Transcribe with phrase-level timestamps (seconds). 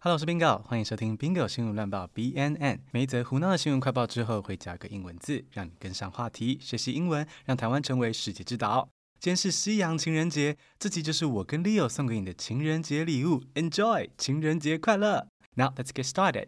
[0.00, 2.78] Hello，我是 Bingo，欢迎收听 Bingo 新闻乱报 BNN。
[2.92, 8.88] 每一则胡闹的新闻快报之后，会加个英文字，让你跟上话题，学习英文，让台湾成为世界之岛。
[9.18, 13.42] 今天是西洋情人节，这集就是我跟 Leo 送给你的情人节礼物。
[13.54, 15.26] Enjoy，情人节快乐
[15.56, 16.46] ！Now let's get started。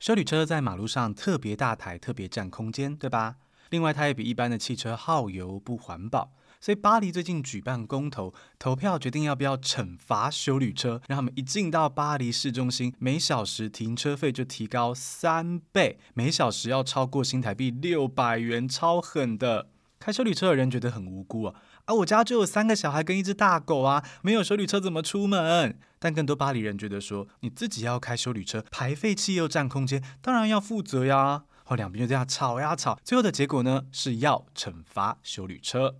[0.00, 3.36] 修旅车在马路上特别大台，特别占空间，对吧？
[3.68, 6.32] 另外，它也比一般的汽车耗油，不环保。
[6.64, 19.68] 所以巴黎最近举办公投，投票决定要不要惩罚修旅车，让他们一进到巴黎市中心，每小时停车费就提高三倍，每小时要超过新台币六百元，超狠的。
[20.00, 25.78] 开修旅车的人觉得很无辜啊，啊，我家就有三个小孩跟一只大狗啊，没有修旅车怎么出门？
[25.98, 31.44] 但更多巴黎人觉得说，你自己要开修旅车，排废气又占空间，当然要负责呀。
[31.64, 35.96] 后两边就这样吵呀吵，最后的结果呢，是要惩罚修旅车。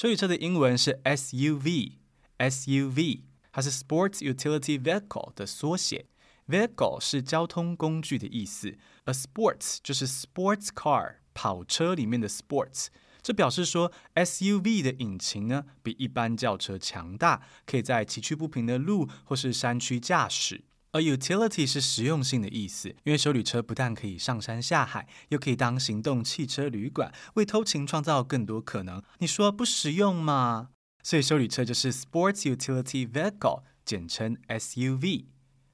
[0.00, 3.20] 休旅车的英文是 SUV，SUV，
[3.52, 6.06] 它是 Sports Utility Vehicle 的缩写。
[6.48, 12.86] Vehicle 是交通工具的意思，A sports 就是 sports car 跑车里面的 sports。
[13.20, 20.64] 这表示说 SUV 的引擎呢，比一般轿车强大，可以在崎岖不平的路或是山区驾驶。
[20.92, 29.02] 而 utility 是实用性的意思，因为修旅车不但可以上山下海，又可以当行动汽车旅馆，为偷情创造更多可能。
[29.18, 30.70] 你说不实用吗？
[31.02, 35.26] 所以修旅车就是 Sports Utility Vehicle，简称 SUV。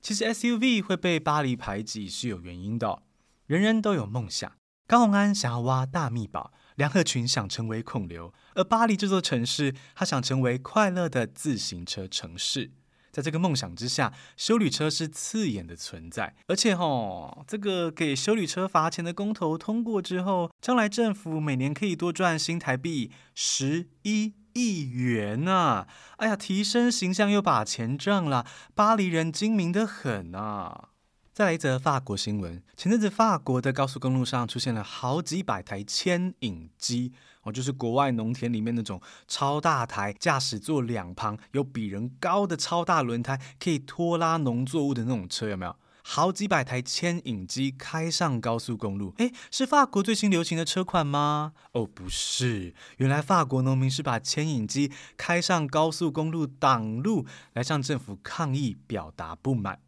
[0.03, 3.03] 其实 SUV 会被巴黎排挤是有原因的。
[3.47, 4.53] 人人都有梦想，
[4.87, 12.73] 高虹安想要挖大秘宝，梁赫群想成为孔刘，而巴黎这座城市，他想成为快乐的自行车城市。
[13.17, 16.37] 在这个梦想之下，修旅车是刺眼的存在。
[16.49, 25.87] 而且吼，这个给修旅车罚钱的公投通过之后，将来政府每年可以多赚新台币十一亿元呐、
[26.19, 30.91] 哎呀，提升形象又把钱挣了，巴黎人精明的很啊！
[31.37, 38.99] 再来一则法国新闻，前阵子法国的高速公路上出现了好几百台牵引机，哦，就是国外农田里面那种
[39.29, 45.77] 超大台，驾驶座两旁有比人高的超大轮胎，可以拖拉农作物的那种车，有没有？
[46.03, 51.53] 好几百台牵引机开上高速公路，诶，是法国最新流行的车款吗？
[51.73, 59.81] 哦，不是，原来法国农民是把牵引机开上高速公路挡路，来向政府抗议，表达不满。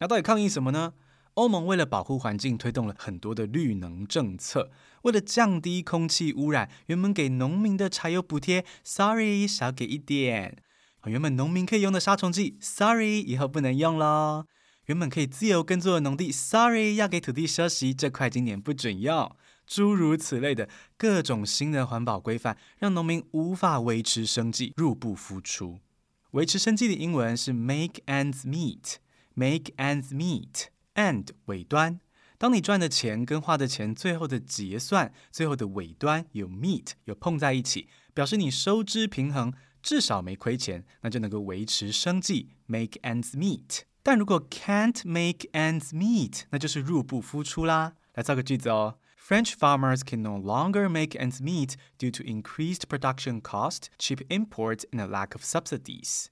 [0.00, 0.94] 那到底抗议什么呢？
[1.34, 4.70] 欧盟为了保护环境，推动了很多的绿能政策。
[5.02, 10.56] 为了降低空气污染，原本给农民的柴油补贴，sorry，少给一点。
[11.04, 14.46] 原本农民可以用的杀虫剂，sorry，以后不能用喽。
[14.86, 19.30] 原本可以自由耕作的农地，sorry，要给土地休息，这块今年不准用。
[19.66, 25.78] 诸如此类的各种新的环保规范，让农民无法维持生计，入不敷出。
[26.32, 28.96] 维持生计的英文是 make ends meet。
[29.33, 31.99] Make ends meet，end 尾端，
[32.37, 39.53] 当你赚的钱跟花的钱最后的结算，最后的尾端有 meet 有碰在一起，表示你收支平衡，
[39.83, 42.49] 至少没亏钱，那就能够维持生计。
[42.65, 47.93] Make ends meet，但如果 can't make ends meet，那就是入不敷出啦。
[48.13, 55.01] 来造个句子哦，French farmers can no longer make ends meet due to increased production cost, cheap imports, and
[55.01, 56.27] a lack of subsidies。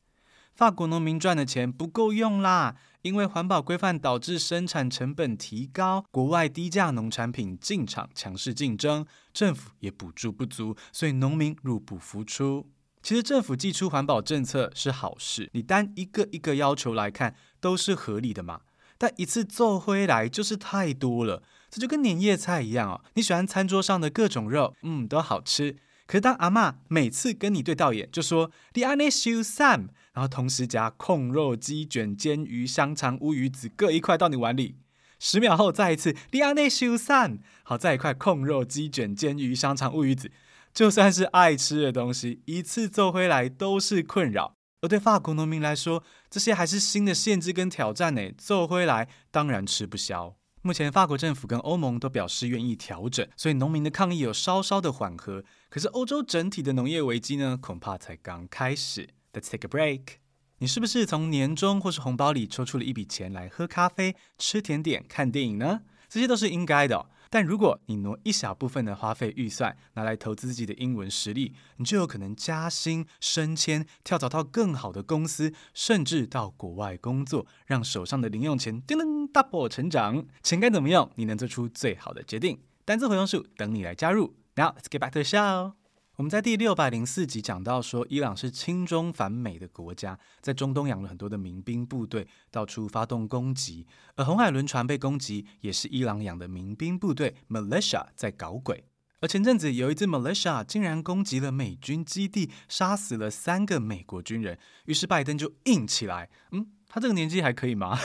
[0.58, 12.68] 法国农民赚的钱不够用啦，因为环保规范导致生产成本提高，国外低价农产品进场强势竞争，政府也补助不足，所以农民入不敷出。
[13.00, 18.62] 其实政府祭出环保政策是好事，你单一个一个要求来看都是合理的嘛。
[18.98, 25.76] 但一次做回来就是太多了，这就跟年夜菜一样哦，你喜欢餐桌上的各种肉，嗯，都好吃。
[26.08, 34.74] 可是当阿嬷每次跟你对到眼，就说你安内修三，然后同时夹控肉、鸡卷、煎鱼、香肠、乌鱼子各一块到你碗里，
[35.20, 40.32] 十秒后再一次你安内修散，好再一块控肉、鸡卷、煎鱼、香肠、乌鱼子，
[40.74, 44.54] 就算是爱吃的东西，一次做回来都是困扰。
[44.80, 50.34] 而对法国农民来说，这些还是新的限制跟挑战呢，做回来当然吃不消。
[50.62, 55.44] 目前法国政府跟欧盟都表示愿意调整，所以农民的抗议有稍稍的缓和。
[55.70, 59.10] 可是欧洲整体的农业危机呢，恐怕才刚开始。
[59.38, 60.16] Let's take a break。
[60.58, 65.82] 你是不是从年终或是红包里抽出了一笔钱来喝咖啡、吃甜点、看电影呢？
[66.08, 67.08] 这些都是应该的。
[67.30, 80.26] 但如果你挪一小部分的花费预算拿来投资自己的英文实力，你就有可能加薪、升迁、跳槽到更好的公司，甚至到国外工作，让手上的零用钱叮噔 double 成长。
[80.42, 81.08] 钱该怎么用？
[81.14, 82.58] 你能做出最好的决定。
[82.84, 84.34] 单字回用术等你来加入。
[84.56, 85.77] Now let's get back to the show.
[86.18, 93.86] 我们在第六百零四集讲到说，伊朗是亲中反美的国家，在中东养了很多的民兵部队，到处发动攻击。
[94.16, 98.84] 而红海轮船被攻击，也是伊朗养的民兵部队 militia 在搞鬼。
[99.20, 104.58] 而前阵子有一支 militia 竟然攻击了美军基地，杀死了三个美国军人。
[104.86, 107.96] 于是拜登就硬起来，嗯，他这个年纪还可以吗？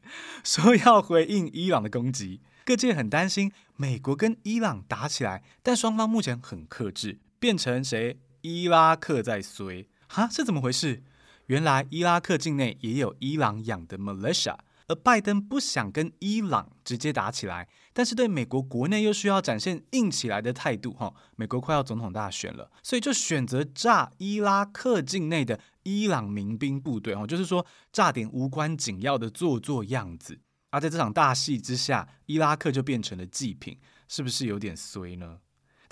[0.44, 2.42] 说要回应伊朗的攻击。
[2.66, 7.20] 各界很担心美国跟伊朗打起来，但双方目前很克制。
[7.42, 8.20] 变成谁？
[8.42, 10.28] 伊拉克在衰哈？
[10.30, 11.02] 是怎么回事？
[11.46, 14.56] 原来伊拉克境内也有伊朗养的 militia，
[14.86, 21.12] 而拜登不想跟伊朗直接打起来，但是对美国国内又需要展现硬起来的态度哈。
[21.34, 30.38] 美国快要总统大选了，所以就选择炸伊拉克境内的伊朗民兵部队哦，就是说炸点无关紧要的做做样子。
[30.70, 35.38] 而在这场大戏之下，伊拉克就变成了祭品，是不是有点衰呢？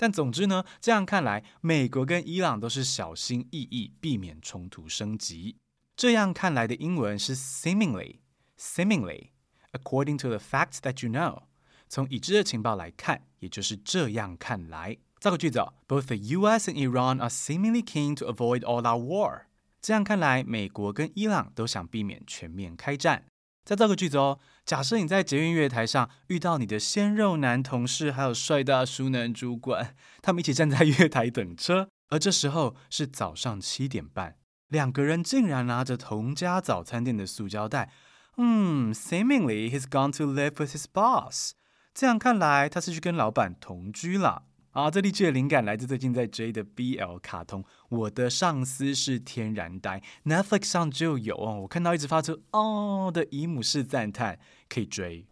[0.01, 5.57] 但总之呢，这样看来，美国跟伊朗都是小心翼翼，避免冲突升级。
[5.95, 11.43] 这样看来的英文是 seemingly，seemingly，according to the facts that you know。
[11.87, 14.97] 从已知的情报来看，也就是这样看来。
[15.19, 16.71] 造个句子哦，Both the U.S.
[16.71, 19.41] and Iran are seemingly keen to avoid all-out war。
[19.83, 23.25] 这样看来，美国跟伊朗都想避免全面开战。
[23.63, 34.35] 再造个句子哦，假设你在捷运月台上遇到你的鲜肉男同事，还有帅大叔男主管，他们一起站在月台等车， 而这时候是早上七点半，
[34.67, 37.91] 两个人竟然拿着同家早餐店的塑胶袋，
[38.37, 41.51] 嗯，seemingly he's gone to live with his boss，
[41.93, 44.45] 这样看来他是去跟老板同居了。
[44.71, 51.59] 啊，这例句的灵感来自最近在追的 BL 卡通《我的上司是天然呆》，Netflix 上就有哦。
[51.63, 54.39] 我看到一直发出“哦”的姨母式赞叹，
[54.69, 55.27] 可以追。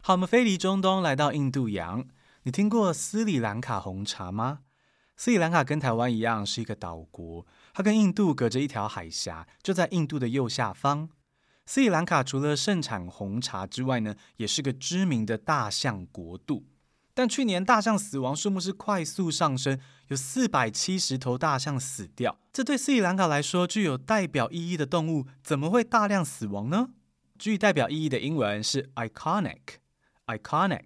[0.00, 2.04] 好，我们飞离中东来到印度洋。
[2.42, 4.62] 你听过斯里兰卡红茶吗？
[5.16, 11.08] 斯里兰卡跟台湾一样是一个岛国，它跟印度隔着一条海峡，就在印度的右下方。
[11.66, 16.64] 斯里兰卡除了盛产红茶之外呢，也是个知名的大象国度。
[17.14, 19.78] 但去年大象死亡数目是快速上升，
[20.08, 22.38] 有四百七十头大象死掉。
[22.52, 26.90] 这对斯里兰卡来说具有代表意义的动物，怎么会大量死亡呢？
[27.38, 29.58] 具代表意义的英文是 iconic。
[30.26, 30.84] iconic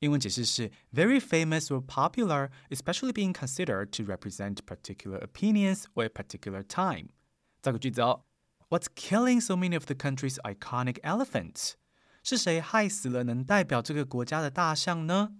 [0.00, 6.62] 英文解释是 very famous or popular, especially being considered to represent particular opinions or a particular
[6.62, 7.08] time。
[7.60, 8.22] 造个句子哦
[8.70, 11.72] ，What's killing so many of the country's iconic elephants？
[12.22, 15.30] 是谁害死了能代表这个国家的大象呢？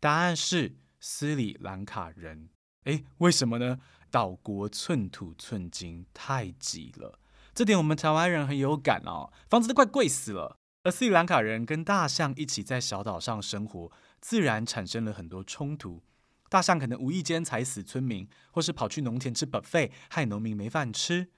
[0.00, 2.48] 答案是斯里兰卡人。
[2.84, 3.78] 诶，为什么呢？
[4.10, 7.18] 岛国寸土寸金，太挤了。
[7.54, 10.56] 这点我们台湾人很有感哦，房子都快贵死了。
[10.84, 13.90] 而斯里兰卡人跟大象一起在小岛上生活，
[14.20, 16.02] 自然产生了很多冲突。
[16.48, 21.28] 大象可能无意间踩死村民，或是跑去农田吃 buffet，害农民没饭吃。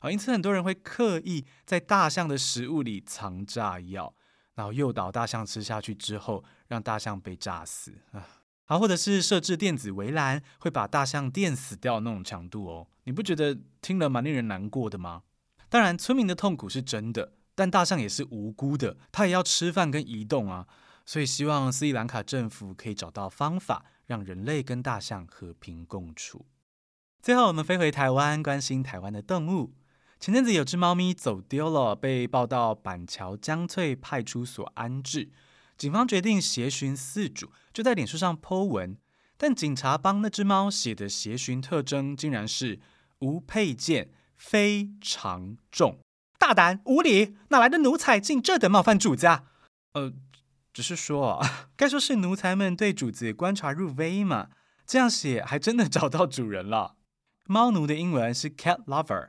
[0.00, 4.14] 啊，因此很多人会刻意在大象的食物里藏炸药。
[4.58, 8.26] 然后诱导大象吃下去之后，让大象被炸死啊！
[8.64, 12.88] 好，或者是设置电子围栏，会把大象电死掉那种强度哦。
[13.04, 15.22] 你不觉得听了蛮令人难过的吗？
[15.68, 20.66] 当然，村民的痛苦是真的，但大象也是无辜的，它也要吃饭跟移动啊。
[21.06, 26.44] 所以希望斯里兰卡政府可以找到方法，让人类跟大象和平共处。
[27.22, 29.74] 最后，我们飞回台湾，关心台湾的动物。
[30.20, 35.30] 前阵子有只猫咪走丢了，被抱到板桥江翠派出所安置。
[35.76, 38.96] 警方决定协寻饲主，就在脸书上 po 文。
[39.36, 42.80] 但警察帮那只猫写的协寻特征竟然是
[43.20, 46.00] 无配件，非常重。
[46.36, 49.44] 大胆无礼，哪来的奴才竟这等冒犯主家？
[49.92, 50.12] 呃，
[50.72, 54.48] 只是说啊，该说是奴才们对主子观察入微嘛。
[54.84, 56.96] 这样写还真的找到主人了。
[57.46, 59.28] 猫奴的英文是 cat lover。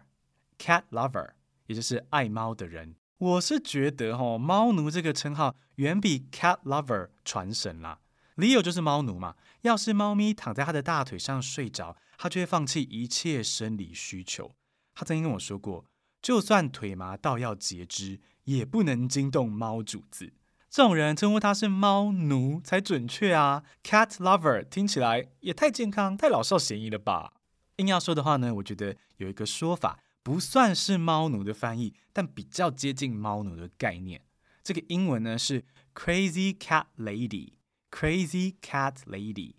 [0.60, 1.32] Cat lover，
[1.68, 2.96] 也就是爱猫的人。
[3.18, 8.00] 我是觉得哈，猫奴这个称号远比 cat lover 传神啦。
[8.36, 14.54] 理由就是猫奴嘛，要是猫咪躺在他的大腿上睡着，他就会放弃一切生理需求。
[14.94, 15.86] 他曾经跟我说过，
[16.22, 20.34] 就算腿麻到要截肢，也不能惊动猫主子。
[20.70, 23.64] 这种人称呼他是猫奴才准确啊。
[23.84, 27.34] Cat lover 听起来也太健康、太老少咸宜了吧？
[27.78, 30.00] 硬要说的话呢，我觉得有一个说法。
[30.22, 34.22] 不算是猫奴的翻译，但比较接近猫奴的概念。
[34.64, 39.54] 这个英文呢是 Crazy Cat Lady，Crazy Cat Lady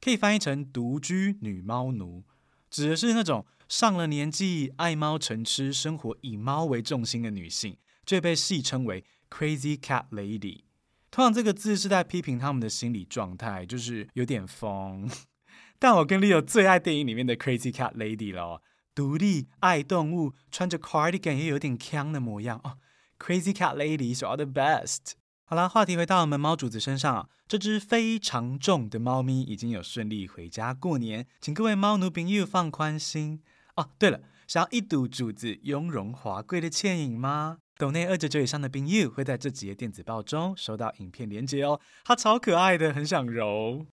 [0.00, 2.24] 可以翻译成独居女猫奴，
[2.70, 10.62] 指的是那种上了年纪、爱猫成痴、生活以猫为重心的女性，就被戏称为 Crazy Cat Lady。
[11.10, 15.08] 通常这个字是在批评他们的心理状态，就是有点疯。
[15.78, 18.62] 但我跟 Leo 最爱电影里面的 Crazy Cat Lady 了，
[18.96, 22.78] 独立爱动物，穿着 cardigan 也有点腔的模样哦。
[23.18, 25.12] Crazy Cat Ladies are the best。
[25.44, 33.42] 好了，话题回到我们猫主子身上啊，这只非常重的猫咪已经有顺利回家过年，请各位猫奴朋友放宽心
[33.76, 33.90] 哦。
[33.98, 37.58] 对了，想要一睹主子雍容华贵的倩影吗？
[37.76, 41.78] 斗内二九九以上的朋友会在这几页电子报中收到影片连接哦。
[42.02, 43.84] 它超可爱的，很想揉。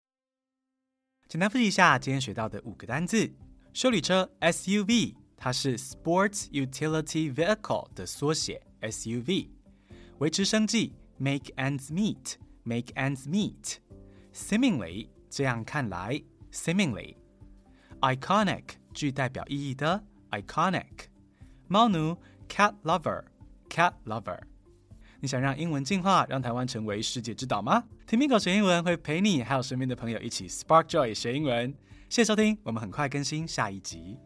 [1.27, 3.33] 简单复习一下今天学到的五个单字：
[3.73, 9.49] 修理车 SUV，它是 Sports Utility Vehicle 的缩写 SUV；
[10.19, 20.85] 维持生计 Make ends meet，Make ends meet；Seemingly，这样看来 Seemingly；Iconic，具代表意义的 Iconic；
[21.67, 22.19] 猫奴
[22.51, 24.41] Cat Lover，Cat Lover。
[25.21, 27.85] 你想让英文进化，让台湾成为世界之岛吗？
[28.07, 31.75] 甜蜜狗学英文会陪你，还有身边的朋友一起 Spark Joy 学英文。
[32.13, 34.19] 谢谢收听，我们很快更新下一集。